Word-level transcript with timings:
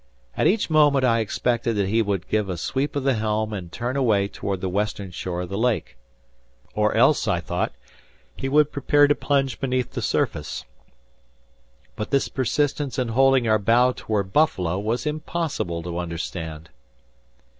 At 0.35 0.47
each 0.47 0.67
moment, 0.67 1.05
I 1.05 1.19
expected 1.19 1.75
that 1.75 1.87
he 1.89 2.01
would 2.01 2.27
give 2.27 2.49
a 2.49 2.57
sweep 2.57 2.95
of 2.95 3.03
the 3.03 3.13
helm 3.13 3.53
and 3.53 3.71
turn 3.71 3.95
away 3.95 4.27
toward 4.27 4.59
the 4.59 4.67
western 4.67 5.11
shore 5.11 5.41
of 5.41 5.49
the 5.49 5.59
lake. 5.59 5.95
Or 6.73 6.95
else, 6.95 7.27
I 7.27 7.39
thought, 7.39 7.73
he 8.35 8.49
would 8.49 8.71
prepare 8.71 9.07
to 9.07 9.13
plunge 9.13 9.59
beneath 9.59 9.91
the 9.91 10.01
surface. 10.01 10.65
But 11.95 12.09
this 12.09 12.29
persistence 12.29 12.97
in 12.97 13.09
holding 13.09 13.47
our 13.47 13.59
bow 13.59 13.91
toward 13.95 14.33
Buffalo 14.33 14.79
was 14.79 15.05
impossible 15.05 15.83
to 15.83 15.99
understand! 15.99 16.71